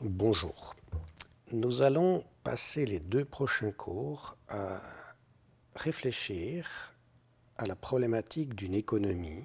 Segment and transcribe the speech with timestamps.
[0.00, 0.74] Bonjour.
[1.52, 4.80] Nous allons passer les deux prochains cours à
[5.76, 6.92] réfléchir
[7.56, 9.44] à la problématique d'une économie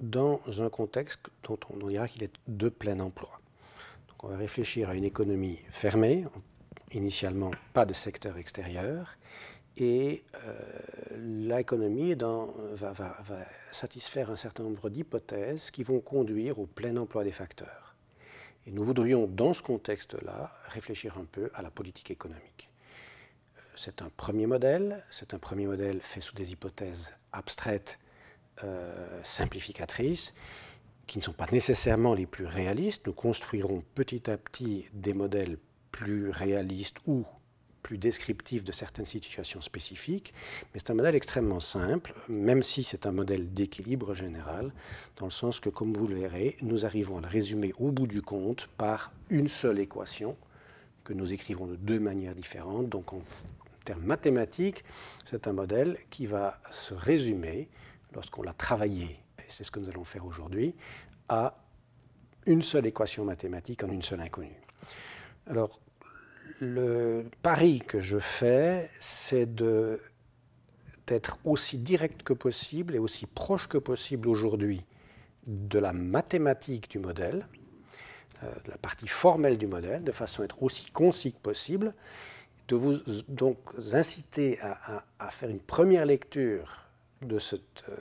[0.00, 3.40] dans un contexte dont on dira qu'il est de plein emploi.
[4.22, 6.24] On va réfléchir à une économie fermée,
[6.92, 9.16] initialement pas de secteur extérieur,
[9.78, 10.70] et euh,
[11.16, 13.16] l'économie va,
[13.72, 17.87] satisfaire un certain nombre d'hypothèses qui vont conduire au plein emploi des facteurs.
[18.68, 22.68] Et nous voudrions, dans ce contexte-là, réfléchir un peu à la politique économique.
[23.56, 27.98] Euh, c'est un premier modèle, c'est un premier modèle fait sous des hypothèses abstraites,
[28.64, 30.34] euh, simplificatrices,
[31.06, 33.06] qui ne sont pas nécessairement les plus réalistes.
[33.06, 35.56] Nous construirons petit à petit des modèles
[35.90, 37.24] plus réalistes ou
[37.88, 40.34] plus descriptif de certaines situations spécifiques,
[40.74, 44.74] mais c'est un modèle extrêmement simple, même si c'est un modèle d'équilibre général,
[45.16, 48.06] dans le sens que, comme vous le verrez, nous arrivons à le résumer au bout
[48.06, 50.36] du compte par une seule équation
[51.02, 52.90] que nous écrivons de deux manières différentes.
[52.90, 53.22] Donc en
[53.86, 54.84] termes mathématiques,
[55.24, 57.70] c'est un modèle qui va se résumer,
[58.12, 60.74] lorsqu'on l'a travaillé, et c'est ce que nous allons faire aujourd'hui,
[61.30, 61.56] à
[62.44, 64.60] une seule équation mathématique en une seule inconnue.
[65.46, 65.80] Alors,
[66.60, 69.54] le pari que je fais, c'est
[71.06, 74.84] d'être aussi direct que possible et aussi proche que possible aujourd'hui
[75.46, 77.46] de la mathématique du modèle,
[78.42, 81.94] euh, de la partie formelle du modèle, de façon à être aussi concis que possible,
[82.68, 82.98] de vous
[83.28, 83.56] donc
[83.92, 86.84] inciter à, faire une première lecture
[87.22, 87.92] de ce euh,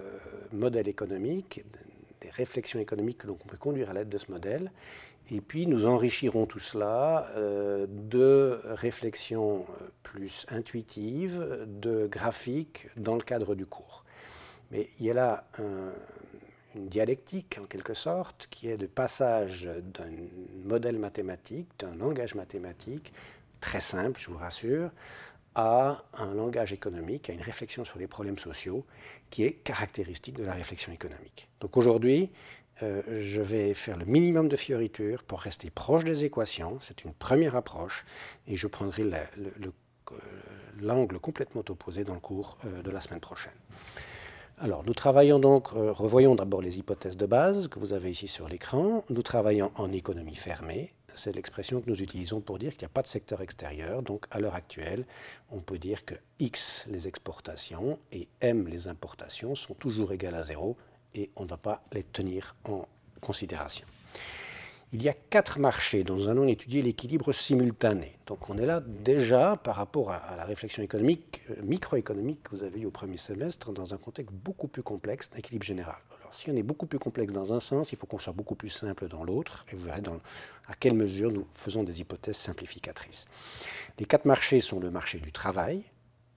[0.51, 1.63] modèle économique,
[2.21, 4.71] des réflexions économiques que l'on peut conduire à l'aide de ce modèle,
[5.29, 13.15] et puis nous enrichirons tout cela euh, de réflexions euh, plus intuitives, de graphiques dans
[13.15, 14.05] le cadre du cours.
[14.71, 15.47] Mais il y a là
[16.75, 20.11] une dialectique en quelque sorte qui est de passage d'un
[20.65, 23.13] modèle mathématique, d'un langage mathématique
[23.61, 24.91] très simple, je vous rassure,
[25.55, 28.85] à un langage économique, à une réflexion sur les problèmes sociaux
[29.31, 31.49] qui est caractéristique de la réflexion économique.
[31.59, 32.29] Donc aujourd'hui,
[32.83, 36.77] euh, je vais faire le minimum de fioritures pour rester proche des équations.
[36.79, 38.05] C'est une première approche
[38.47, 40.15] et je prendrai euh,
[40.79, 43.53] l'angle complètement opposé dans le cours euh, de la semaine prochaine.
[44.59, 48.47] Alors, nous travaillons donc, revoyons d'abord les hypothèses de base que vous avez ici sur
[48.47, 49.03] l'écran.
[49.09, 50.93] Nous travaillons en économie fermée.
[51.13, 54.01] C'est l'expression que nous utilisons pour dire qu'il n'y a pas de secteur extérieur.
[54.01, 55.05] Donc, à l'heure actuelle,
[55.51, 60.41] on peut dire que X les exportations et M les importations sont toujours égales à
[60.41, 60.75] zéro
[61.17, 62.87] et on ne va pas les tenir en
[63.19, 63.85] considération.
[64.93, 68.17] Il y a quatre marchés dont nous allons étudier l'équilibre simultané.
[68.25, 72.63] Donc on est là déjà par rapport à, la réflexion économique, euh, microéconomique que vous
[72.63, 75.97] avez eue au premier semestre dans un contexte beaucoup plus complexe d'équilibre général.
[76.21, 78.55] Alors si on est beaucoup plus complexe dans un sens, il faut qu'on soit beaucoup
[78.55, 80.01] plus simple dans l'autre, et vous verrez
[80.67, 83.25] à quelle mesure nous faisons des hypothèses simplificatrices.
[83.99, 85.83] Les quatre marchés sont le marché du travail,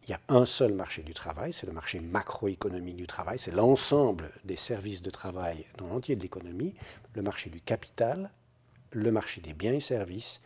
[0.04, 3.50] il y a un seul marché du travail, c'est le marché macroéconomique du travail, c'est
[3.50, 6.74] l'ensemble des services de travail dans l'entier de l'économie,
[7.14, 8.30] le marché du capital,
[8.92, 10.40] le marché des biens et services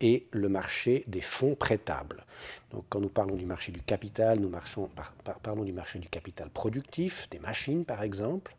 [0.00, 2.24] et le marché des fonds prêtables.
[2.70, 4.52] Donc quand nous parlons du marché du capital, nous
[5.42, 8.56] parlons du marché du capital productif, des machines par exemple.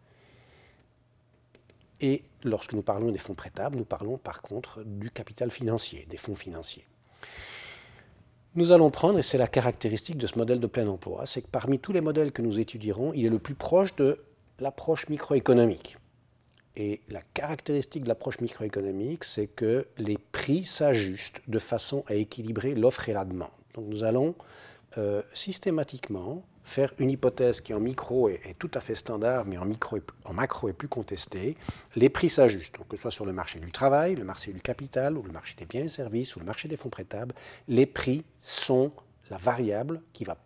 [2.02, 6.18] Et lorsque nous parlons des fonds prêtables, nous parlons par contre du capital financier, des
[6.18, 6.86] fonds financiers.
[8.56, 11.48] Nous allons prendre, et c'est la caractéristique de ce modèle de plein emploi, c'est que
[11.48, 14.20] parmi tous les modèles que nous étudierons, il est le plus proche de
[14.60, 15.98] l'approche microéconomique.
[16.76, 22.76] Et la caractéristique de l'approche microéconomique, c'est que les prix s'ajustent de façon à équilibrer
[22.76, 23.50] l'offre et la demande.
[23.74, 24.36] Donc nous allons
[24.98, 29.66] euh, systématiquement faire une hypothèse qui en micro est, tout à fait standard, mais en,
[30.34, 31.58] macro est plus contestée,
[31.96, 32.78] les prix s'ajustent.
[32.88, 35.56] Que ce soit sur le marché du travail, le marché du capital, ou le marché
[35.58, 37.36] des biens et services, ou le marché des fonds prêtables,
[37.68, 38.92] les prix sont
[39.30, 40.38] la variable qui va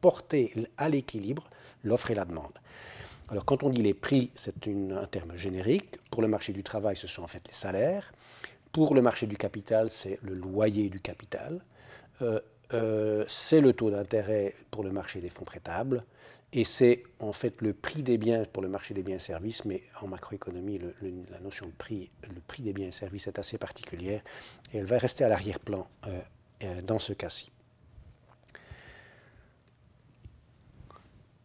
[0.00, 1.48] porter à l'équilibre
[1.82, 2.52] l'offre et la demande.
[3.28, 5.96] Alors quand on dit les prix, c'est un terme générique.
[6.10, 8.12] Pour le marché du travail, ce sont en fait les salaires.
[8.72, 11.64] Pour le marché du capital, c'est le loyer du capital.
[12.20, 12.40] Euh,
[12.74, 16.04] euh, c'est le taux d'intérêt pour le marché des fonds prêtables
[16.52, 19.64] et c'est en fait le prix des biens pour le marché des biens et services,
[19.64, 20.80] mais en macroéconomie,
[21.30, 24.22] la notion de prix, le prix des biens et services est assez particulière
[24.72, 26.20] et elle va rester à l'arrière-plan euh,
[26.64, 27.50] euh, dans ce cas-ci.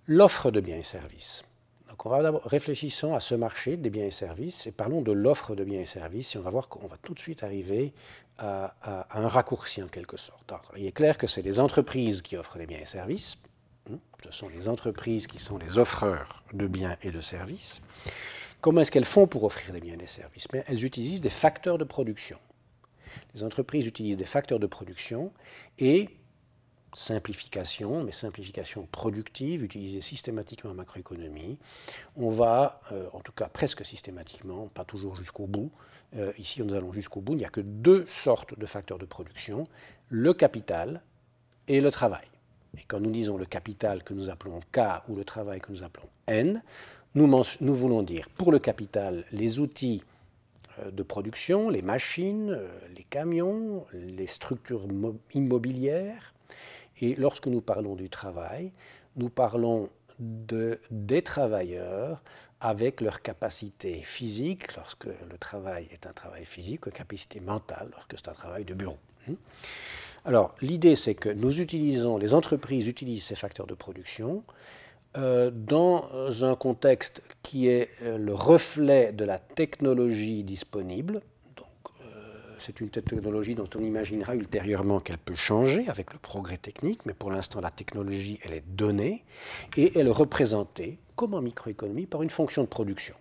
[0.07, 1.43] L'offre de biens et services.
[1.89, 5.55] Donc on va réfléchissons à ce marché des biens et services et parlons de l'offre
[5.55, 7.93] de biens et services et on va voir qu'on va tout de suite arriver
[8.37, 10.51] à, un raccourci en quelque sorte.
[10.75, 13.37] il est clair que c'est les entreprises qui offrent des biens et services.
[13.91, 17.81] Hein, ce sont les entreprises qui sont les offreurs de biens et de services.
[18.61, 20.47] Comment est-ce qu'elles font pour offrir des biens et des services?
[20.67, 22.39] Elles utilisent des facteurs de production.
[23.33, 25.31] Les entreprises utilisent des facteurs de production
[25.79, 26.09] et
[26.97, 31.57] simplification, mais simplification productive, utilisée systématiquement en macroéconomie.
[32.15, 35.71] On va, euh, en tout cas presque systématiquement, pas toujours jusqu'au bout,
[36.15, 39.05] euh, ici nous allons jusqu'au bout, il n'y a que deux sortes de facteurs de
[39.05, 39.67] production,
[40.09, 41.01] le capital
[41.67, 42.25] et le travail.
[42.77, 45.83] Et quand nous disons le capital que nous appelons K ou le travail que nous
[45.83, 46.63] appelons N,
[47.13, 50.03] nous, voulons dire pour le capital les outils
[50.79, 52.59] euh, de production, les machines,
[52.95, 54.87] les camions, les structures
[55.33, 56.33] immobilières,
[57.01, 58.71] et lorsque nous parlons du travail,
[59.15, 59.89] nous parlons
[60.19, 62.21] de, des travailleurs
[62.59, 68.15] avec leur capacité physique, lorsque le travail est un travail physique, leur capacité mentale, lorsque
[68.15, 68.97] c'est un travail de bureau.
[69.27, 69.35] Hmm?
[70.25, 74.43] Alors, l'idée, c'est que nous utilisons, les entreprises utilisent ces facteurs de production
[75.17, 81.21] euh, dans un contexte qui est euh, le reflet de la technologie disponible,
[82.59, 87.13] c'est une technologie dont on imaginera ultérieurement qu'elle peut changer avec le progrès technique, mais
[87.13, 89.23] pour l'instant, la technologie, elle est donnée
[89.75, 93.15] et elle est représentée, comme en microéconomie, par une fonction de production.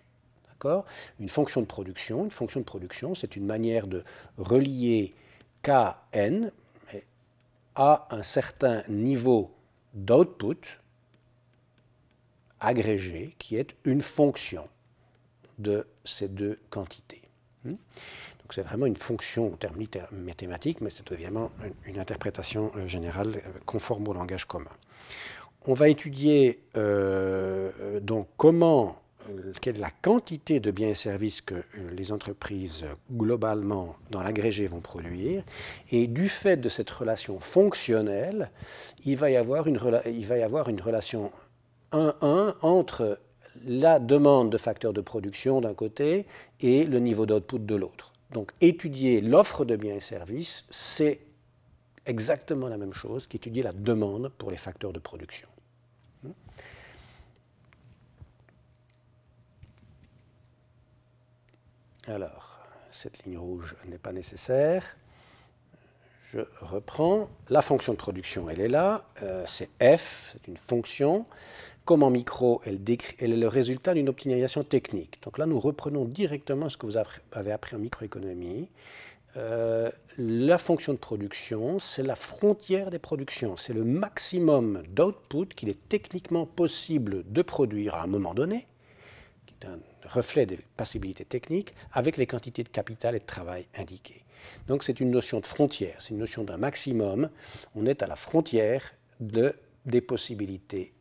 [1.19, 4.03] Une fonction de production, une fonction de production, c'est une manière de
[4.37, 5.13] relier
[5.61, 6.51] Kn
[7.75, 9.51] à un certain niveau
[9.93, 10.79] d'output
[12.59, 14.67] agrégé qui est une fonction
[15.59, 17.21] de ces deux quantités.
[18.47, 19.77] Hmm c'est vraiment une fonction en termes
[20.11, 21.51] mathématiques, mais c'est évidemment
[21.85, 24.71] une, interprétation euh, générale euh, conforme au langage commun.
[25.65, 29.01] On va étudier euh, donc comment,
[29.59, 31.55] quelle est la quantité de biens et services que
[31.91, 35.43] les entreprises globalement dans l'agrégé vont produire,
[35.91, 38.49] et du fait de cette relation fonctionnelle,
[39.05, 41.33] il va y avoir une, il va y avoir une relation
[41.91, 43.19] 1-1 entre
[43.65, 46.25] la demande de facteurs de production d'un côté
[46.61, 48.13] et le niveau d'output de l'autre.
[48.31, 51.19] Donc étudier l'offre de biens et services, c'est
[52.05, 55.47] exactement la même chose qu'étudier la demande pour les facteurs de production.
[62.07, 62.59] Alors,
[62.91, 64.95] cette ligne rouge n'est pas nécessaire.
[66.31, 67.29] Je reprends.
[67.49, 69.05] La fonction de production, elle est là.
[69.23, 71.25] Euh, c'est f, c'est une fonction
[71.87, 75.23] comme en micro, elle, est le résultat d'une optimisation technique.
[75.23, 78.67] Donc là, nous reprenons directement ce que vous avez appris en microéconomie.
[79.37, 85.69] Euh, la fonction de production, c'est la frontière des productions, c'est le maximum d'output qu'il
[85.69, 88.67] est techniquement possible de produire à un moment donné,
[89.45, 89.79] qui est un
[90.09, 94.25] reflet des possibilités techniques, avec les quantités de capital et de travail indiquées.
[94.67, 97.29] Donc c'est une notion de frontière, c'est une notion d'un maximum.
[97.75, 99.55] On est à la frontière de,
[99.85, 100.93] des possibilités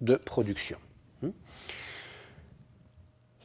[0.00, 0.78] de production.
[1.22, 1.30] Hmm?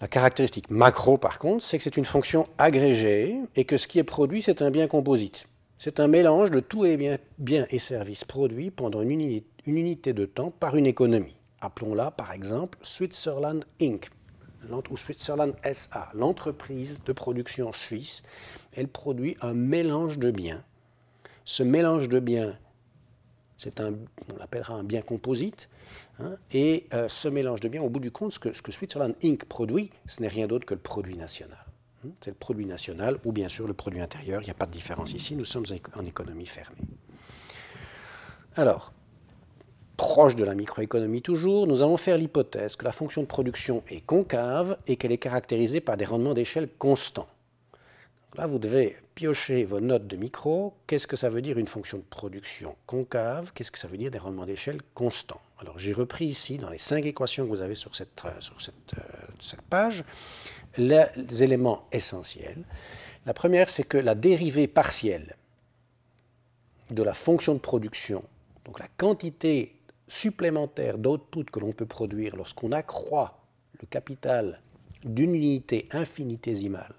[0.01, 3.99] La caractéristique macro, par contre, c'est que c'est une fonction agrégée et que ce qui
[3.99, 5.47] est produit, c'est un bien composite.
[5.77, 10.51] C'est un mélange de tous les biens, et services produits pendant une unité, de temps
[10.51, 11.35] par une économie.
[11.59, 14.09] Appelons-la par exemple Switzerland Inc.
[14.91, 18.21] ou Switzerland SA, l'entreprise de production suisse.
[18.73, 20.63] Elle produit un mélange de biens.
[21.45, 22.57] Ce mélange de biens,
[23.77, 25.69] on l'appellera un bien composite,
[26.21, 28.71] Hein, et euh, ce mélange de biens, au bout du compte, ce que, ce que
[28.71, 29.45] Switzerland Inc.
[29.45, 31.65] produit, ce n'est rien d'autre que le produit national.
[32.05, 32.09] Hein.
[32.19, 34.41] C'est le produit national ou bien sûr le produit intérieur.
[34.41, 35.35] Il n'y a pas de différence ici.
[35.35, 36.77] Nous sommes en économie fermée.
[38.55, 38.93] Alors,
[39.97, 44.01] proche de la microéconomie toujours, nous allons faire l'hypothèse que la fonction de production est
[44.01, 47.27] concave et qu'elle est caractérisée par des rendements d'échelle constants.
[48.35, 50.73] Là, vous devez piocher vos notes de micro.
[50.87, 53.51] Qu'est-ce que ça veut dire une fonction de production concave?
[53.53, 55.41] Qu'est-ce que ça veut dire des rendements d'échelle constants?
[55.61, 58.59] Alors, j'ai repris ici, dans les cinq équations que vous avez sur cette, euh, sur
[58.61, 60.03] cette, euh, page,
[60.77, 62.63] les éléments essentiels.
[63.27, 65.35] La première, c'est que la dérivée partielle
[66.89, 68.23] de la fonction de production,
[68.65, 69.75] donc la quantité
[70.07, 73.39] supplémentaire d'output que l'on peut produire lorsqu'on accroît
[73.79, 74.61] le capital
[75.03, 76.95] d'une unité infinitésimale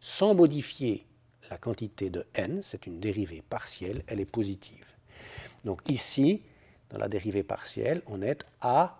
[0.00, 1.06] sans modifier
[1.50, 4.84] la quantité de n, c'est une dérivée partielle, elle est positive.
[5.64, 6.42] Donc ici,
[6.92, 8.98] dans la dérivée partielle, on est à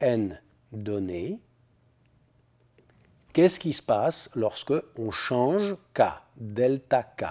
[0.00, 0.40] n
[0.72, 1.38] donné.
[3.32, 6.02] Qu'est-ce qui se passe lorsque on change k,
[6.36, 7.24] delta k?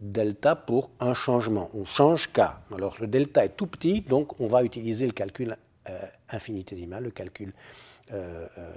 [0.00, 2.40] Delta pour un changement, on change k.
[2.74, 5.56] Alors le delta est tout petit, donc on va utiliser le calcul
[5.88, 5.98] euh,
[6.30, 7.52] infinitésimal, le calcul
[8.12, 8.72] euh, euh,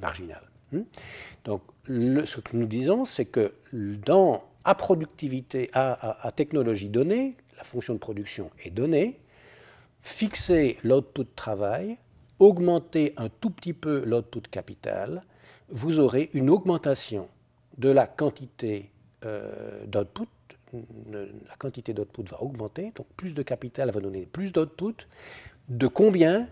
[0.00, 0.42] marginal.
[0.72, 0.82] Hmm?
[1.44, 7.92] Donc, ce que nous disons, c'est que dans, à productivité, à, technologie donnée, la fonction
[7.92, 9.20] de production est donnée,
[10.00, 11.98] fixer l'output travail,
[12.38, 15.22] augmentez un tout petit peu l'output capital,
[15.68, 17.28] vous aurez une augmentation
[17.76, 18.90] de la quantité
[19.26, 20.26] euh, d'output.
[20.72, 25.06] La quantité d'output va augmenter, donc plus de capital va donner plus d'output.
[25.68, 26.48] De combien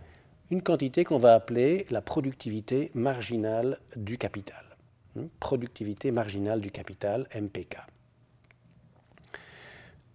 [0.50, 4.76] Une quantité qu'on va appeler la productivité marginale du capital.
[5.14, 5.28] Hmm?
[5.40, 7.78] Productivité marginale du capital, MPK.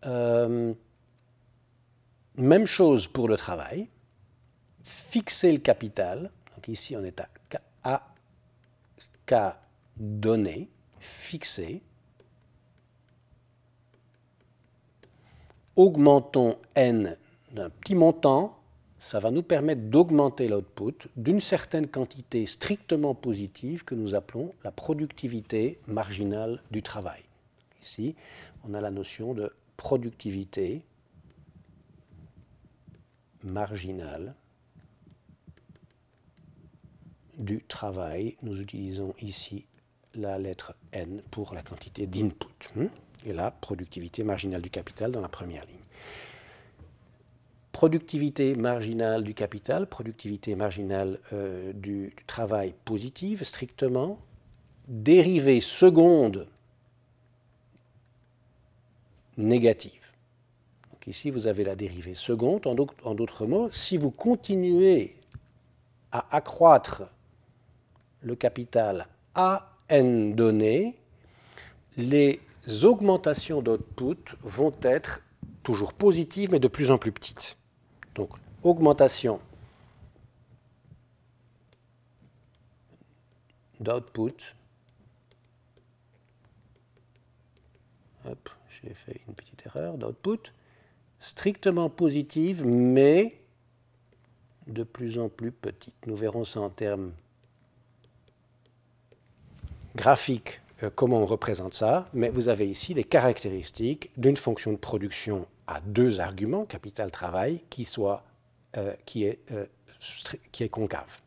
[0.06, 0.74] Euh,
[2.36, 3.88] même chose pour le travail.
[4.84, 6.32] Fixer le capital.
[6.56, 7.22] Donc ici, on est
[7.84, 8.08] à
[9.26, 9.36] K,
[9.98, 10.70] donné,
[11.00, 11.82] fixé.
[15.76, 17.18] Augmentons n
[17.52, 18.60] d'un petit montant,
[19.00, 24.72] ça va nous permettre d'augmenter l'output d'une certaine quantité strictement positive que nous appelons la
[24.72, 27.22] productivité marginale du travail.
[27.82, 28.16] Ici,
[28.64, 29.52] on a la notion de
[29.84, 30.82] productivité
[33.44, 34.34] marginale
[37.38, 38.38] du travail.
[38.44, 39.66] Nous utilisons ici
[40.16, 42.70] la lettre N pour la quantité d'input.
[42.78, 42.86] Hmm?
[43.26, 45.76] Et la productivité marginale du capital dans la première ligne.
[47.74, 54.18] Productivité marginale du capital, productivité marginale euh, du, travail positive strictement,
[54.88, 56.48] dérivée seconde
[59.38, 60.12] négative.
[60.92, 62.68] Donc ici, vous avez la dérivée seconde.
[62.68, 65.16] En d'autres mots, si vous continuez
[66.12, 67.04] à accroître
[68.22, 70.96] le capital à n donné,
[71.98, 72.40] les
[72.84, 75.22] augmentations d'output vont être
[75.64, 77.58] toujours positives, mais de plus en plus petites.
[78.16, 78.30] Donc,
[78.64, 79.40] augmentation
[83.80, 84.56] d'output.
[88.84, 90.52] J'ai fait une petite erreur d'output.
[91.20, 93.40] Strictement positive, mais
[94.68, 95.96] de plus en plus petite.
[96.06, 97.12] Nous verrons ça en termes
[99.96, 104.78] graphique euh, comment on représente ça, mais vous avez ici les caractéristiques d'une fonction de
[104.78, 108.24] production à deux arguments, capital travail, qui, soit,
[108.78, 109.66] euh, qui, est, euh,
[110.52, 111.20] qui est concave.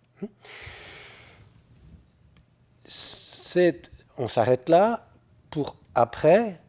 [4.19, 5.09] on s'arrête là
[5.51, 6.61] pour après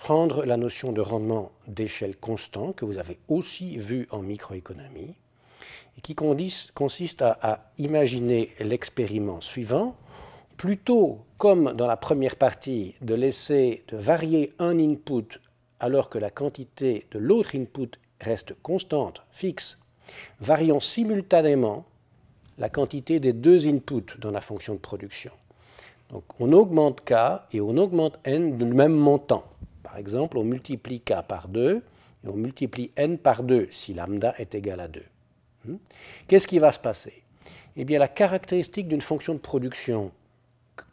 [0.00, 5.16] prendre la notion de rendement d'échelle constant que vous avez aussi vu en microéconomie
[5.96, 9.96] et qui consiste à imaginer l'expériment suivant
[10.56, 15.40] plutôt comme dans la première partie de laisser de varier un input
[15.80, 17.90] alors que la quantité de l'autre input
[18.20, 19.78] reste constante, fixe,
[20.40, 21.84] variant simultanément
[22.58, 25.30] la quantité des deux inputs dans la fonction de production.
[26.10, 27.12] Donc on augmente K
[27.52, 29.44] et on augmente N du même montant.
[29.98, 31.82] Exemple, on multiplie K par 2
[32.24, 35.02] et on multiplie N par 2 si lambda est égal à 2.
[35.66, 35.76] Hmm?
[36.26, 37.22] Qu'est-ce qui va se passer?
[37.76, 40.12] Eh bien, la caractéristique d'une fonction de production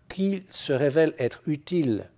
[0.09, 2.09] qui se révèle être utile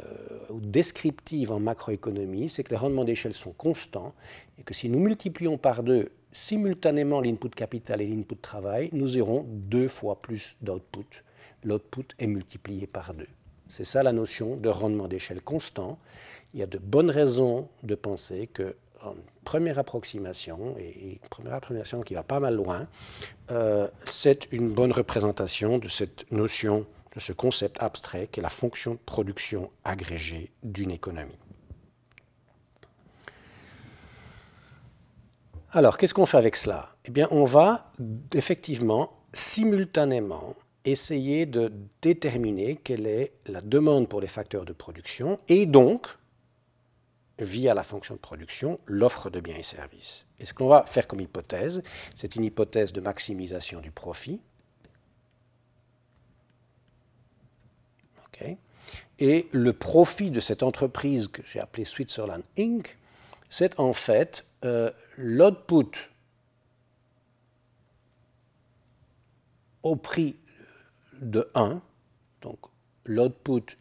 [0.00, 4.14] euh, ou descriptive en macroéconomie, c'est que les rendements d'échelle sont constants
[4.58, 9.46] et que si nous multiplions par deux simultanément l'input capital et l'input travail, nous aurons
[9.48, 11.22] deux fois plus d'output.
[11.64, 13.28] L'output est multiplié par deux.
[13.68, 15.98] C'est ça la notion de rendement d'échelle constant.
[16.54, 22.00] Il y a de bonnes raisons de penser que en première approximation, et première approximation
[22.02, 22.86] qui va pas mal loin,
[23.50, 28.92] euh, c'est une bonne représentation de cette notion de ce concept abstrait qu'est la fonction
[28.92, 31.38] de production agrégée d'une économie.
[35.72, 36.96] Alors, qu'est-ce qu'on fait avec cela?
[37.04, 37.92] Eh bien, on va
[38.32, 40.54] effectivement simultanément
[40.86, 46.06] essayer de déterminer quelle est la demande pour les facteurs de production et donc,
[47.38, 50.24] via la fonction de production, l'offre de biens et services.
[50.40, 51.82] Et ce qu'on va faire comme hypothèse,
[52.14, 54.40] c'est une hypothèse de maximisation du profit,
[59.18, 62.98] Et le profit de cette entreprise que j'ai appelée Switzerland Inc.,
[63.48, 66.10] c'est en fait euh, l'output
[69.82, 70.36] au prix
[71.20, 71.80] de 1,
[72.42, 72.58] donc
[73.04, 73.76] l'output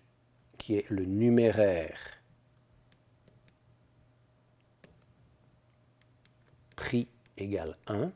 [0.58, 1.98] qui est le numéraire
[6.76, 8.12] prix égale 1,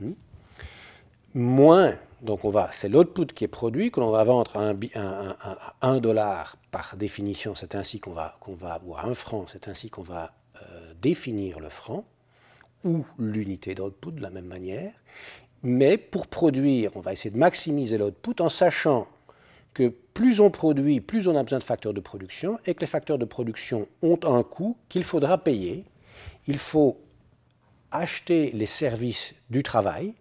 [0.00, 0.12] hmm,
[1.34, 5.98] moins donc on va, c'est l'output qui est produit, que l'on va vendre à 1
[5.98, 9.90] dollar par définition, c'est ainsi qu'on va, qu'on va, ou à 1 franc, c'est ainsi
[9.90, 10.32] qu'on va
[10.62, 12.04] euh, définir le franc,
[12.84, 14.92] ou l'unité d'output de la même manière.
[15.62, 19.06] Mais pour produire, on va essayer de maximiser l'output en sachant
[19.74, 22.86] que plus on produit, plus on a besoin de facteurs de production, et que les
[22.86, 25.84] facteurs de production ont un coût qu'il faudra payer.
[26.46, 27.00] Il faut
[27.90, 30.14] acheter les services du travail.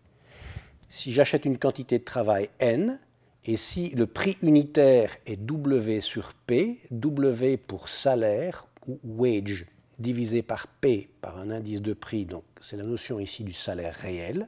[0.89, 3.00] Si j'achète une quantité de travail N,
[3.45, 9.65] et si le prix unitaire est W sur P, W pour salaire ou wage
[9.98, 13.95] divisé par P par un indice de prix, donc c'est la notion ici du salaire
[13.95, 14.48] réel.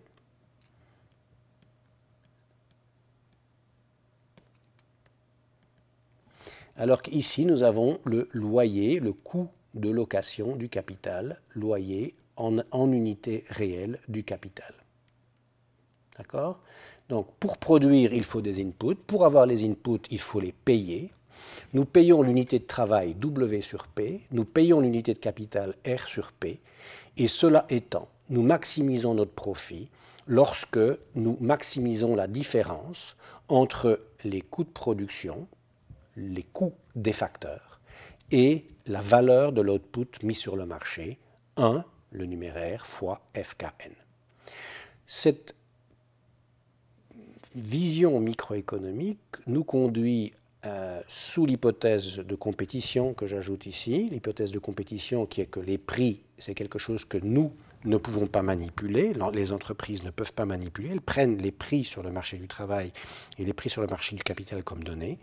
[6.75, 13.45] Alors qu'ici, nous avons le loyer, le coût de location du capital, loyer en, unité
[13.49, 14.73] réelle du capital.
[16.17, 16.59] D'accord?
[17.09, 18.95] Donc, pour produire, il faut des inputs.
[18.95, 21.11] Pour avoir les inputs, il faut les payer.
[21.73, 26.31] Nous payons l'unité de travail W sur P, nous payons l'unité de capital R sur
[26.31, 26.59] P,
[27.17, 29.89] et cela étant, nous maximisons notre profit
[30.27, 30.79] lorsque
[31.15, 33.17] nous maximisons la différence
[33.49, 35.47] entre les coûts de production,
[36.15, 37.79] les coûts des facteurs,
[38.31, 41.19] et la valeur de l'output mis sur le marché,
[41.57, 43.93] 1, le numéraire, fois FKN.
[45.05, 45.55] Cette
[47.55, 50.33] vision microéconomique nous conduit
[50.65, 55.77] euh, sous l'hypothèse de compétition que j'ajoute ici, l'hypothèse de compétition qui est que les
[55.77, 57.51] prix, c'est quelque chose que nous
[57.85, 62.03] ne pouvons pas manipuler, les entreprises ne peuvent pas manipuler, elles prennent les prix sur
[62.03, 62.91] le marché du travail
[63.37, 65.19] et les prix sur le marché du capital comme données,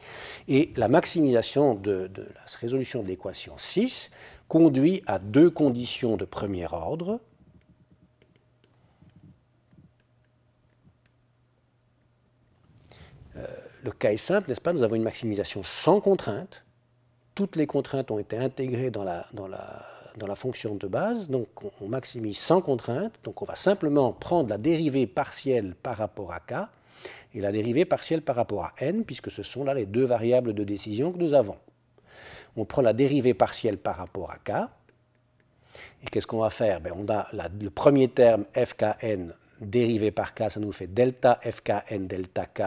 [0.48, 4.10] et la maximisation de, la résolution de l'équation 6
[4.48, 7.20] conduit à deux conditions de premier ordre.
[13.82, 14.72] le cas est simple, n'est-ce pas?
[14.72, 16.64] Nous avons une maximisation sans contrainte.
[17.34, 19.26] Toutes les contraintes ont été intégrées dans la,
[20.16, 21.48] dans la fonction de base, donc
[21.80, 23.14] on, maximise sans contrainte.
[23.24, 26.54] Donc on va simplement prendre la dérivée partielle par rapport à k
[27.34, 30.52] et la dérivée partielle par rapport à n, puisque ce sont là les deux variables
[30.52, 31.56] de décision que nous avons.
[32.56, 34.68] On prend la dérivée partielle par rapport à k.
[36.02, 36.80] Et qu'est-ce qu'on va faire?
[36.80, 42.06] Ben, On a le premier terme fkn dérivé par k, ça nous fait delta fkn
[42.06, 42.62] delta k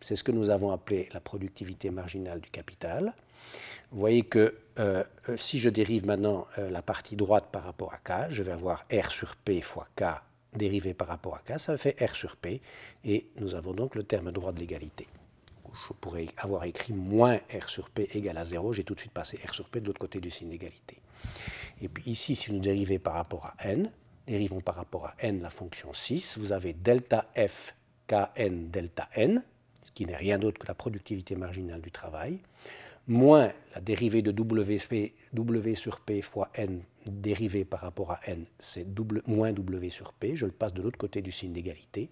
[0.00, 3.12] c'est ce que nous avons appelé la productivité marginale du capital.
[3.96, 7.94] Vous voyez que euh, euh, si je dérive maintenant euh, la partie droite par rapport
[7.94, 10.20] à K, je vais avoir R sur P fois K
[10.52, 12.60] dérivé par rapport à K, ça fait R sur P,
[13.06, 15.06] et nous avons donc le terme droit de l'égalité.
[15.88, 19.12] Je pourrais avoir écrit moins R sur P égale à 0, j'ai tout de suite
[19.12, 20.98] passé R sur P de l'autre côté du signe d'égalité.
[21.80, 23.90] Et puis ici, si nous dérivons par rapport à n,
[24.26, 27.74] dérivons par rapport à n la fonction 6, vous avez delta f
[28.06, 29.42] kn delta n,
[29.94, 32.40] qui n'est rien d'autre que la productivité marginale du travail,
[33.08, 38.86] moins la dérivée de w, sur P fois N dérivée par rapport à N, c'est
[39.28, 42.10] moins W sur P, je le passe de l'autre côté du signe d'égalité,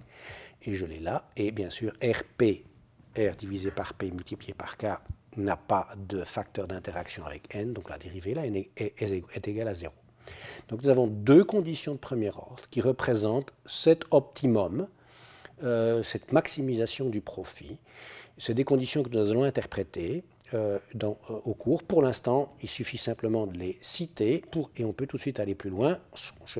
[0.62, 2.64] et je l'ai là, et bien sûr RP,
[3.18, 4.86] R divisé par P multiplié par K,
[5.36, 9.74] n'a pas de facteur d'interaction avec N, donc la dérivée là est, est égale à
[9.74, 9.92] 0.
[10.68, 14.86] Donc nous avons deux conditions de premier ordre qui représentent cet optimum
[15.62, 17.78] euh, cette maximisation du profit.
[18.38, 21.82] C'est des conditions que nous allons interpréter euh, euh, au cours.
[21.82, 24.44] Pour l'instant, il suffit simplement de les citer
[24.76, 25.98] et on peut tout de suite aller plus loin.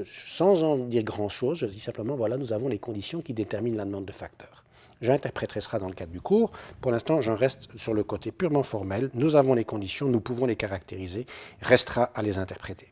[0.07, 3.85] sans en dire grand-chose, je dis simplement, voilà, nous avons les conditions qui déterminent la
[3.85, 4.65] demande de facteurs.
[5.03, 6.51] J'interpréterai cela dans le cadre du cours.
[6.81, 9.11] Pour l'instant, j'en reste sur le côté purement formel.
[9.13, 11.27] Nous avons les conditions, nous pouvons les caractériser.
[11.61, 12.89] Restera à les interpréter.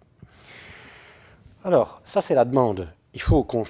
[1.64, 2.92] Alors, ça c'est la demande.
[3.14, 3.64] Il faut qu'on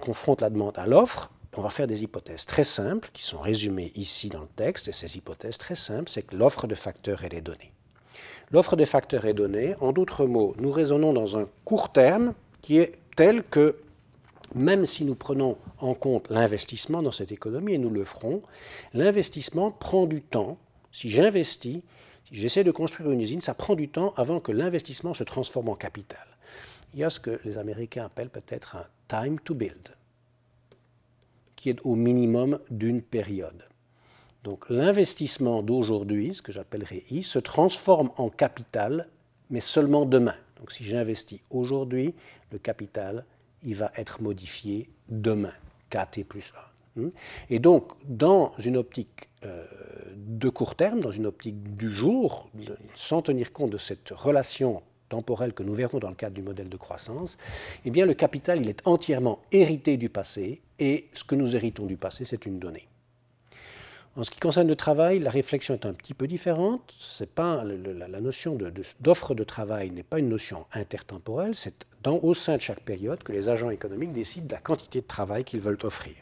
[0.00, 3.92] confronte la demande à l'offre on va faire des hypothèses très simples qui sont résumées
[3.94, 4.88] ici dans le texte.
[4.88, 7.72] Et ces hypothèses très simples, c'est que l'offre de facteurs est donnée.
[8.50, 9.74] L'offre de facteurs est donnée.
[9.80, 13.76] En d'autres mots, nous raisonnons dans un court terme qui est tel que
[14.54, 18.42] même si nous prenons en compte l'investissement dans cette économie, et nous le ferons,
[18.92, 20.58] l'investissement prend du temps.
[20.90, 21.80] Si j'investis,
[22.26, 25.70] si j'essaie de construire une usine, ça prend du temps avant que l'investissement se transforme
[25.70, 26.26] en capital.
[26.92, 29.96] Il y a ce que les Américains appellent peut-être un time to build
[31.62, 33.68] qui est au minimum d'une période.
[34.42, 39.06] Donc l'investissement d'aujourd'hui, ce que j'appellerais I, se transforme en capital,
[39.48, 40.34] mais seulement demain.
[40.58, 42.16] Donc si j'investis aujourd'hui,
[42.50, 43.24] le capital,
[43.62, 45.52] il va être modifié demain,
[45.88, 46.52] KT plus
[46.96, 47.00] 1.
[47.00, 47.10] Hmm?
[47.48, 49.64] Et donc, dans une optique euh,
[50.16, 52.50] de court terme, dans une optique du jour,
[52.94, 56.68] sans tenir compte de cette relation temporelle que nous verrons dans le cadre du modèle
[56.68, 57.38] de croissance,
[57.84, 61.86] eh bien le capital il est entièrement hérité du passé et ce que nous héritons
[61.86, 62.88] du passé, c'est une donnée.
[64.16, 66.92] En ce qui concerne le travail, la réflexion est un petit peu différente.
[66.98, 68.58] C'est pas la, notion
[69.00, 71.54] d'offre de, travail n'est pas une notion intertemporelle.
[71.54, 75.06] C'est au sein de chaque période que les agents économiques décident de la quantité de
[75.06, 76.16] travail qu'ils veulent offrir.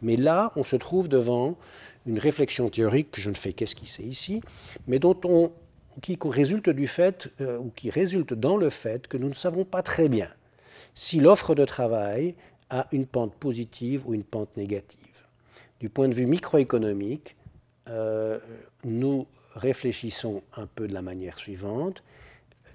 [0.00, 1.58] Mais là, on se trouve devant
[2.06, 4.40] une réflexion théorique que je ne fais qu'esquisser ici,
[4.86, 5.52] mais dont on,
[6.00, 9.64] qui résulte du fait, euh, ou qui résulte dans le fait que nous ne savons
[9.64, 10.30] pas très bien
[10.94, 12.34] si l'offre de travail
[12.72, 15.22] a une pente positive ou une pente négative.
[15.78, 17.36] Du point de vue microéconomique,
[17.88, 18.40] euh,
[18.82, 22.02] nous réfléchissons un peu de la manière suivante.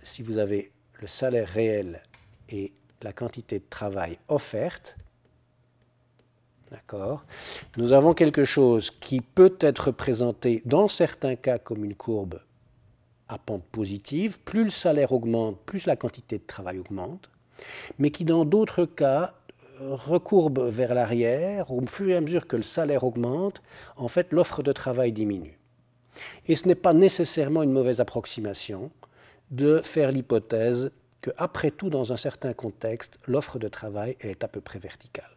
[0.04, 2.04] Si vous avez le salaire réel
[2.50, 4.96] et la quantité de travail offerte,
[6.70, 7.26] D'accord
[7.78, 12.42] Nous avons quelque chose qui peut être présenté dans certains cas comme une courbe
[13.30, 14.38] à pente positive.
[14.42, 17.30] Plus le salaire augmente, plus la quantité de travail augmente,
[18.00, 19.34] mais qui dans d'autres cas
[19.80, 23.62] recourbe vers l'arrière au fur et à mesure que le salaire augmente,
[23.96, 25.60] en fait l'offre de travail diminue.
[26.48, 28.92] Et ce n'est pas nécessairement une mauvaise approximation
[29.52, 34.48] de faire l'hypothèse que, après tout, dans un certain contexte, l'offre de travail est à
[34.48, 35.32] peu près verticale.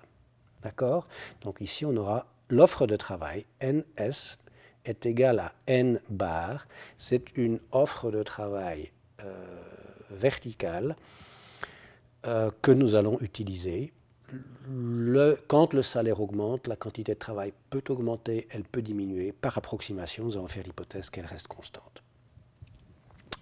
[0.63, 1.07] D'accord?
[1.43, 4.39] Donc ici, on aura l'offre de travail, NS,
[4.85, 6.67] est égale à N bar.
[6.97, 8.91] C'est une offre de travail
[9.23, 9.63] euh,
[10.11, 10.97] verticale
[12.27, 13.93] euh, que nous allons utiliser.
[15.49, 19.33] Quand le salaire augmente, la quantité de travail peut augmenter, elle peut diminuer.
[19.33, 22.03] Par approximation, nous allons faire l'hypothèse qu'elle reste constante.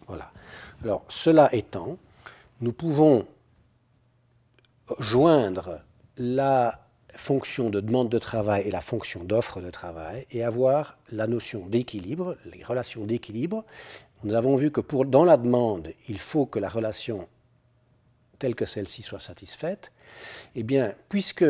[0.07, 0.33] Voilà.
[0.83, 1.99] Alors, cela étant,
[2.61, 3.27] nous pouvons
[4.99, 5.81] joindre
[6.17, 6.81] la
[7.15, 11.67] fonction de demande de travail et la fonction d'offre de travail et avoir la notion
[11.67, 13.65] d'équilibre, les relations d'équilibre.
[14.25, 17.29] Nous avons vu que pour, dans la demande, il faut que la relation
[18.39, 19.93] telle que celle-ci soit satisfaite.
[20.55, 21.45] Eh bien, puisque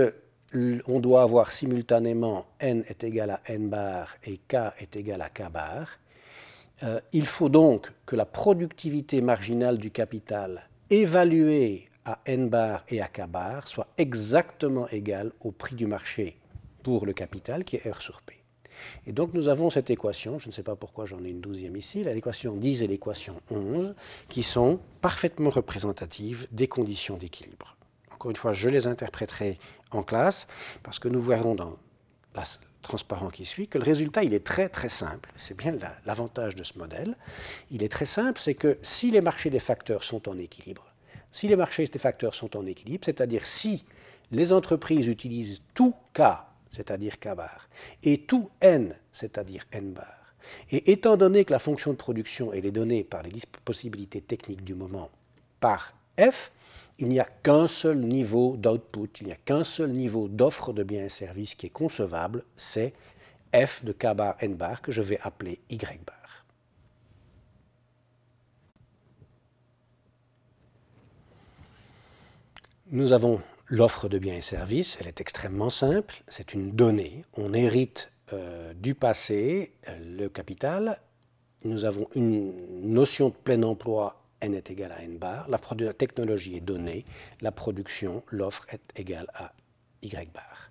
[0.54, 5.28] on doit avoir simultanément n est égal à n bar et k est égal à
[5.28, 5.98] k bar,
[6.82, 13.02] euh, il faut donc que la productivité marginale du capital évaluée à n bar et
[13.02, 16.38] à k bar soit exactement égal au prix du marché
[16.82, 18.37] pour le capital qui est R sur P.
[19.06, 21.76] Et donc nous avons cette équation, je ne sais pas pourquoi j'en ai une douzième
[21.76, 23.94] ici, l'équation 10 et l'équation 11,
[24.28, 27.76] qui sont parfaitement représentatives des conditions d'équilibre.
[28.12, 29.58] Encore une fois, je les interpréterai
[29.92, 30.46] en classe,
[30.82, 31.76] parce que nous verrons dans
[32.34, 32.42] la
[32.82, 35.30] transparent qui suit que le résultat, il est très très simple.
[35.36, 37.16] C'est bien l'avantage de ce modèle.
[37.70, 40.86] Il est très simple, c'est que si les marchés des facteurs sont en équilibre,
[41.30, 43.84] si les marchés des facteurs sont en équilibre, c'est-à-dire si
[44.30, 46.22] les entreprises utilisent tout K,
[46.70, 47.68] c'est-à-dire K bar,
[48.02, 50.34] et tout N, c'est-à-dire N bar,
[50.70, 53.32] et étant donné que la fonction de production est donnée par les
[53.64, 55.10] possibilités techniques du moment
[55.60, 56.50] par F,
[56.98, 60.82] il n'y a qu'un seul niveau d'output, il n'y a qu'un seul niveau d'offre de
[60.82, 62.92] biens et services qui est concevable, c'est
[63.54, 66.16] F de K bar N bar que je vais appeler Y bar.
[72.90, 77.24] Nous avons l'offre de biens et services, elle est extrêmement simple, c'est une donnée.
[77.36, 79.72] On hérite euh, du passé
[80.04, 81.00] le capital.
[81.64, 82.52] Nous avons une
[82.82, 85.48] notion de plein emploi, N est égal à N bar.
[85.48, 85.58] La
[85.92, 87.04] technologie est donnée,
[87.40, 89.52] la production, l'offre est égale à
[90.02, 90.70] Y bar.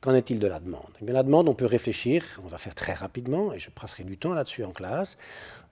[0.00, 0.90] Qu'en est-il de la demande?
[1.00, 4.04] Eh bien, La demande, on peut réfléchir, on va faire très rapidement, et je passerai
[4.04, 5.16] du temps là-dessus en classe,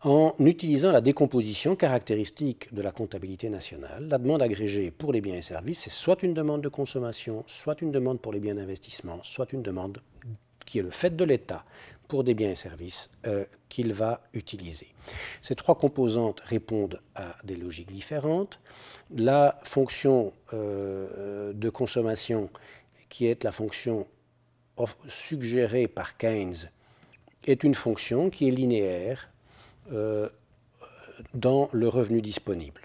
[0.02, 4.09] en utilisant la décomposition caractéristique de la comptabilité nationale.
[4.09, 7.81] La demande agrégée pour les biens et services, c'est soit une demande de consommation, soit
[7.83, 10.00] une demande pour les biens d'investissement, soit une demande
[10.64, 11.64] qui est le fait de l'État
[12.09, 14.88] pour des biens et services euh, qu'il va utiliser.
[15.40, 18.61] Ces trois composantes répondent à des logiques différentes.
[19.16, 22.50] La fonction euh, de consommation,
[23.12, 24.07] qui est la fonction
[25.07, 26.70] suggérée par Keynes
[27.44, 29.29] est une fonction qui est linéaire
[29.92, 30.31] euh,
[31.35, 32.81] dans le revenu disponible.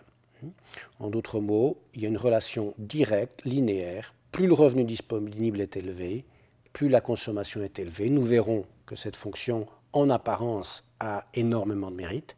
[1.00, 4.14] En d'autres mots, il y a une relation directe, linéaire.
[4.34, 6.26] Plus le revenu disponible est élevé,
[6.74, 8.10] plus la consommation est élevée.
[8.10, 12.36] Nous verrons que cette fonction, en apparence, a énormément de mérite.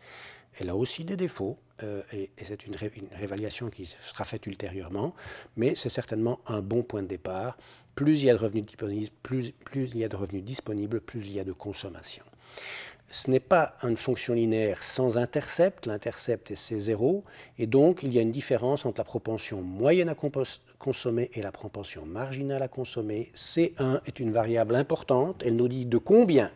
[0.59, 5.13] Elle a aussi des défauts, euh, et, c'est une, réévaluation qui sera faite ultérieurement,
[5.57, 7.57] mais c'est certainement un bon point de départ.
[7.95, 11.01] Plus il y a de revenus disponibles, plus, plus il y a de revenus disponibles,
[11.01, 12.23] plus il y a de consommation.
[13.11, 17.23] Ce n'est pas une fonction linéaire sans intercept, l'intercept c'est zéro,
[17.57, 20.15] et donc il y a une différence entre la propension moyenne à
[20.77, 23.31] consommer et la propension marginale à consommer.
[23.33, 26.51] C1 est une variable importante, elle nous dit de combien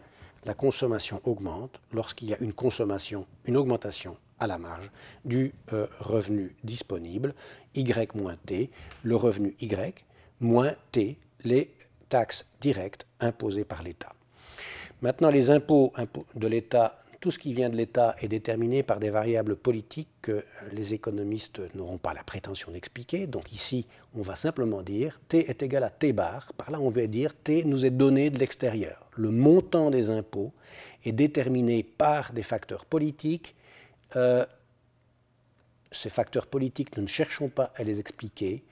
[0.45, 4.91] la consommation augmente lorsqu'il y a une consommation, une augmentation à la marge
[5.23, 7.33] du euh, revenu disponible,
[7.75, 8.69] Y moins T,
[9.03, 10.05] le revenu Y,
[10.41, 11.71] moins T, les
[12.09, 14.13] taxes directes imposées par l'État.
[15.01, 15.93] Maintenant, les impôts
[16.35, 20.43] de l'État, tout ce qui vient de l'État est déterminé par des variables politiques que
[20.73, 23.27] les économistes n'auront pas la prétention d'expliquer.
[23.27, 26.51] Donc ici, on va simplement dire T est égal à T bar.
[26.57, 29.07] Par là, on va dire T nous est donné de l'extérieur.
[29.15, 30.51] Le montant des impôts
[31.05, 33.55] est déterminé par des facteurs politiques
[34.15, 34.45] euh,
[35.91, 38.63] ces facteurs politiques, nous ne cherchons pas à les expliquer.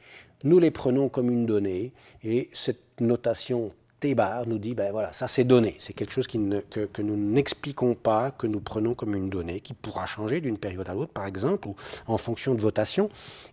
[0.44, 5.28] nous les prenons comme une donnée, et cette notation T-bar nous dit, ben voilà, ça
[5.28, 9.62] c'est donné, c'est quelque chose que, nous n'expliquons pas, que nous prenons comme une donnée,
[9.62, 11.76] qui pourra changer d'une période à l'autre, par exemple, ou
[12.08, 13.10] en fonction de votation,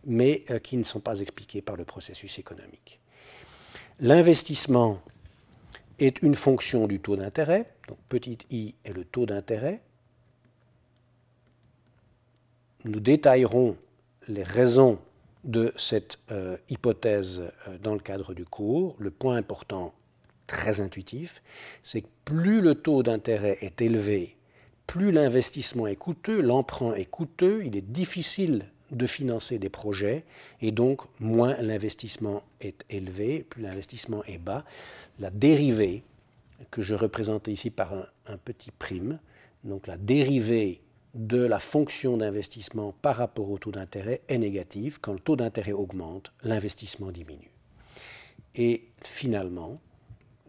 [0.06, 2.98] mais euh, qui ne sont pas expliquées par le processus économique.
[4.00, 5.02] L'investissement
[5.98, 9.82] est une fonction du taux d'intérêt, donc petit i est le taux d'intérêt.
[12.88, 13.76] Nous détaillerons
[14.28, 14.98] les raisons
[15.44, 18.96] de cette euh, hypothèse euh, dans le cadre du cours.
[18.98, 19.92] Le point important,
[20.46, 21.42] très intuitif,
[21.82, 24.36] c'est que plus le taux d'intérêt est élevé,
[24.86, 30.24] plus l'investissement est coûteux, l'emprunt est coûteux, il est difficile de financer des projets
[30.62, 34.64] et donc moins l'investissement est élevé, plus l'investissement est bas.
[35.18, 36.04] La dérivée,
[36.70, 39.18] que je représente ici par un, un petit prime,
[39.62, 40.80] donc la dérivée
[41.18, 44.98] de la fonction d'investissement par rapport au taux d'intérêt est négative.
[45.00, 47.50] Quand le taux d'intérêt augmente, l'investissement diminue.
[48.54, 49.80] Et finalement,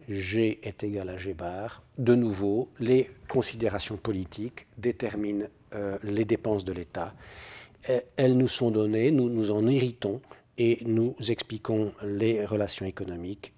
[0.08, 1.82] G est égal à G bar.
[1.98, 7.14] De nouveau, les considérations politiques déterminent euh, les dépenses de l'État.
[8.16, 10.20] Elles nous sont données, nous nous en héritons
[10.58, 13.54] et nous expliquons les relations économiques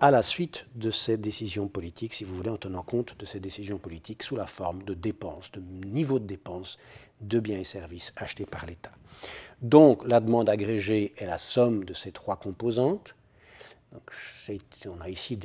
[0.00, 3.40] à la suite de ces décisions politiques, si vous voulez, en tenant compte de ces
[3.40, 6.78] décisions politiques sous la forme de dépenses, de niveau de dépenses
[7.20, 8.92] de biens et services achetés par l'État.
[9.62, 13.16] Donc la demande agrégée est la somme de ces trois composantes.
[13.92, 14.10] Donc,
[14.86, 15.38] on a ici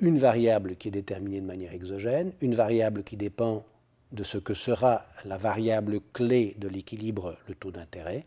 [0.00, 3.64] une variable qui est déterminée de manière exogène, une variable qui dépend
[4.12, 8.24] de ce que sera la variable clé de l'équilibre, le taux d'intérêt,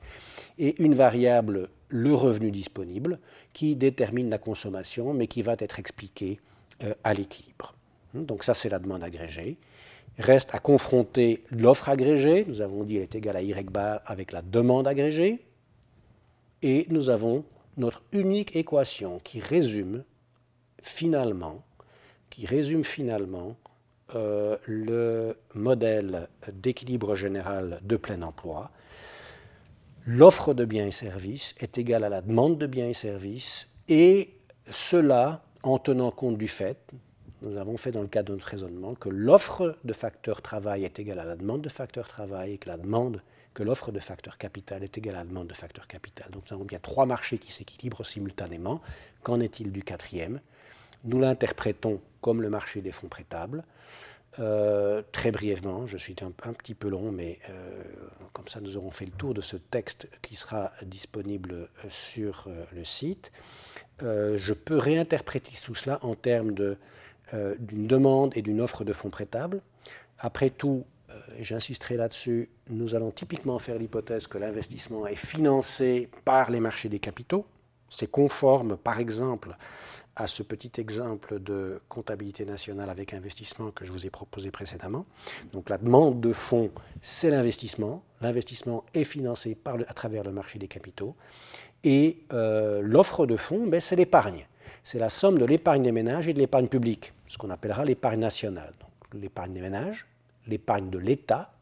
[0.57, 3.19] et une variable, le revenu disponible,
[3.53, 6.39] qui détermine la consommation, mais qui va être expliquée
[6.83, 7.75] euh, à l'équilibre.
[8.15, 9.57] Donc ça, c'est la demande agrégée.
[10.17, 12.45] Reste à confronter l'offre agrégée.
[12.47, 15.39] Nous avons dit qu'elle est égale à Y bar avec la demande agrégée.
[16.63, 17.45] Et nous avons
[17.77, 20.03] notre unique équation qui résume
[20.81, 21.63] finalement,
[22.31, 23.55] qui résume finalement
[24.15, 28.71] euh, le modèle d'équilibre général de plein emploi.
[30.05, 34.35] L'offre de biens et services est égale à la demande de biens et services, et
[34.69, 36.77] cela en tenant compte du fait,
[37.41, 40.99] nous avons fait dans le cadre de notre raisonnement, que l'offre de facteur travail est
[40.99, 43.21] égale à la demande de facteur travail et que la demande
[43.53, 46.29] que l'offre de facteur capital est égale à la demande de facteur capital.
[46.31, 48.81] Donc nous avons bien trois marchés qui s'équilibrent simultanément.
[49.21, 50.41] Qu'en est-il du quatrième?
[51.03, 53.63] Nous l'interprétons comme le marché des fonds prêtables.
[54.39, 57.83] Euh, très brièvement, je suis un, petit peu long, mais euh,
[58.33, 62.47] comme ça nous aurons fait le tour de ce texte qui sera disponible euh, sur
[62.73, 63.31] le site.
[64.01, 69.61] je peux réinterpréter tout cela en termes d'une demande et d'une offre de fonds prêtables.
[70.19, 70.83] Après tout,
[71.39, 76.99] j'insisterai là-dessus, nous allons typiquement faire l'hypothèse que l'investissement est financé par les marchés des
[76.99, 77.45] capitaux.
[77.89, 79.55] C'est conforme, par exemple,
[80.15, 85.05] à ce petit exemple de comptabilité nationale avec investissement que je vous ai proposé précédemment.
[85.51, 86.71] Donc la demande de fonds,
[87.01, 88.03] c'est l'investissement.
[88.21, 91.15] L'investissement est financé à travers le marché des capitaux.
[91.83, 94.47] Et euh, l'offre de fonds, ben, c'est l'épargne.
[94.83, 98.19] C'est la somme de l'épargne des ménages et de l'épargne publique, ce qu'on appellera l'épargne
[98.19, 98.73] nationale.
[98.79, 100.05] Donc l'épargne des ménages,
[100.47, 101.53] l'épargne de l'État.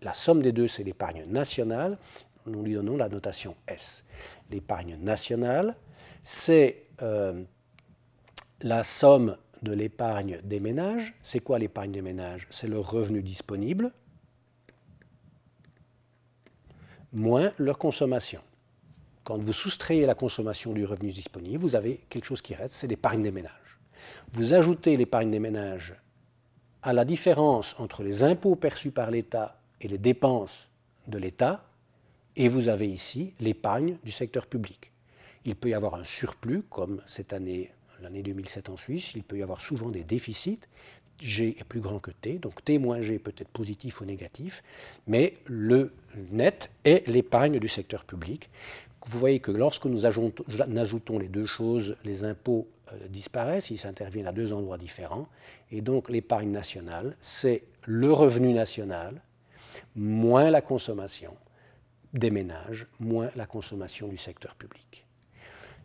[0.00, 1.98] La somme des deux, c'est l'épargne nationale.
[2.46, 4.04] Nous lui donnons la notation S.
[4.50, 5.76] L'épargne nationale,
[6.22, 11.14] c'est la somme de l'épargne des ménages.
[11.22, 12.46] C'est quoi l'épargne des ménages?
[12.50, 13.92] C'est le revenu disponible
[17.14, 18.42] moins leur consommation.
[19.22, 22.88] Quand vous soustrayez la consommation du revenu disponible, vous avez quelque chose qui reste, c'est
[22.88, 23.78] l'épargne des ménages.
[24.32, 25.94] Vous ajoutez l'épargne des ménages
[26.82, 30.68] à la différence entre les impôts perçus par l'État et les dépenses
[31.06, 31.64] de l'État,
[32.36, 34.90] et vous avez ici l'épargne du secteur public.
[35.44, 37.70] Il peut y avoir un surplus, comme cette année,
[38.02, 40.60] l'année 2007 en Suisse, il peut y avoir souvent des déficits.
[41.20, 44.62] G est plus grand que T, donc T moins G peut être positif ou négatif,
[45.06, 45.92] mais le
[46.32, 48.50] net est l'épargne du secteur public.
[49.06, 54.26] Vous voyez que lorsque nous ajoutons les deux choses, les impôts euh, disparaissent, ils s'interviennent
[54.26, 55.28] à deux endroits différents.
[55.70, 59.20] Et donc l'épargne nationale, c'est le revenu national
[59.94, 61.36] moins la consommation
[62.12, 65.03] des ménages, moins la consommation du secteur public.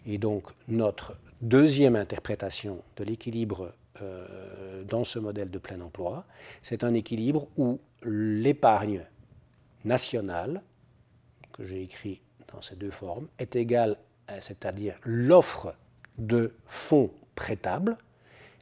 [0.05, 6.25] Et donc notre deuxième interprétation de l'équilibre euh, dans ce modèle de plein emploi,
[6.61, 9.05] c'est un équilibre où l'épargne
[9.85, 10.61] nationale,
[11.51, 12.21] que j'ai écrit
[12.53, 13.97] dans ces deux formes, est égale,
[14.39, 15.73] c'est-à-dire l'offre
[16.17, 17.97] de fonds prêtables,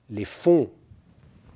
[0.09, 0.69] les fonds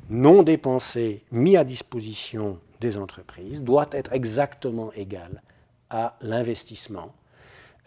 [0.09, 5.41] non dépensés mis à disposition des entreprises, doit être exactement égal
[5.89, 7.13] à l'investissement.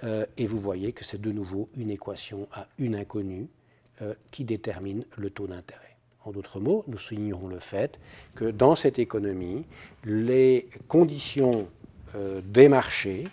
[0.03, 3.49] Euh, et vous voyez que c'est de nouveau une équation à une inconnue
[4.03, 5.97] euh, qui détermine le taux d'intérêt.
[6.25, 8.01] En d'autres mots, nous soulignerons le fait
[8.35, 9.65] que dans cette économie,
[10.05, 11.69] les conditions
[12.17, 13.25] euh, des marchés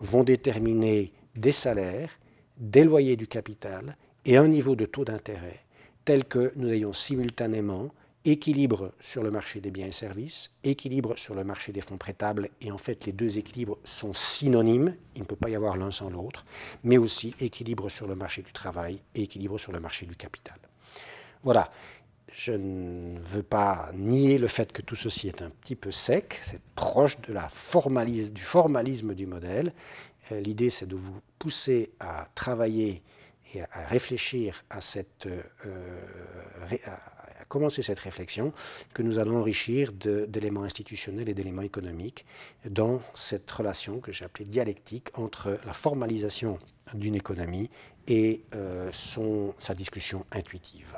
[0.00, 2.10] vont déterminer des salaires,
[2.58, 5.60] des loyers du capital et un niveau de taux d'intérêt
[6.04, 7.90] tel que nous ayons simultanément
[8.24, 12.50] équilibre sur le marché des biens et services, équilibre sur le marché des fonds prêtables,
[12.60, 15.90] et en fait les deux équilibres sont synonymes, il ne peut pas y avoir l'un
[15.90, 16.44] sans l'autre,
[16.84, 20.58] mais aussi équilibre sur le marché du travail et équilibre sur le marché du capital.
[21.42, 21.70] Voilà,
[22.32, 26.38] je ne veux pas nier le fait que tout ceci est un petit peu sec,
[26.42, 29.72] c'est proche de la du formalisme du modèle.
[30.30, 33.02] Euh, l'idée, c'est de vous pousser à travailler
[33.54, 35.50] et à réfléchir à cette, euh,
[37.50, 38.54] commencer cette réflexion
[38.94, 42.24] que nous allons enrichir d'éléments institutionnels et d'éléments économiques
[42.64, 46.58] dans cette relation que j'ai appelée dialectique entre la formalisation
[46.94, 47.68] d'une économie
[48.06, 48.90] et euh,
[49.58, 50.96] sa discussion intuitive.